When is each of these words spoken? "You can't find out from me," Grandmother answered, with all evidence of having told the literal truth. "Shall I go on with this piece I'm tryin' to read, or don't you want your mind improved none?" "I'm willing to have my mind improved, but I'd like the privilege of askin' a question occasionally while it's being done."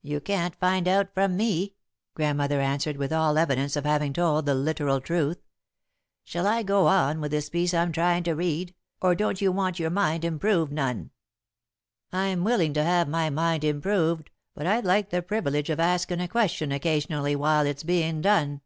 "You 0.00 0.22
can't 0.22 0.56
find 0.58 0.88
out 0.88 1.12
from 1.12 1.36
me," 1.36 1.74
Grandmother 2.14 2.58
answered, 2.58 2.96
with 2.96 3.12
all 3.12 3.36
evidence 3.36 3.76
of 3.76 3.84
having 3.84 4.14
told 4.14 4.46
the 4.46 4.54
literal 4.54 4.98
truth. 4.98 5.42
"Shall 6.24 6.46
I 6.46 6.62
go 6.62 6.86
on 6.86 7.20
with 7.20 7.32
this 7.32 7.50
piece 7.50 7.74
I'm 7.74 7.92
tryin' 7.92 8.24
to 8.24 8.32
read, 8.32 8.74
or 9.02 9.14
don't 9.14 9.42
you 9.42 9.52
want 9.52 9.78
your 9.78 9.90
mind 9.90 10.24
improved 10.24 10.72
none?" 10.72 11.10
"I'm 12.10 12.44
willing 12.44 12.72
to 12.72 12.82
have 12.82 13.08
my 13.10 13.28
mind 13.28 13.62
improved, 13.62 14.30
but 14.54 14.66
I'd 14.66 14.86
like 14.86 15.10
the 15.10 15.20
privilege 15.20 15.68
of 15.68 15.78
askin' 15.78 16.18
a 16.18 16.28
question 16.28 16.72
occasionally 16.72 17.36
while 17.36 17.66
it's 17.66 17.82
being 17.82 18.22
done." 18.22 18.62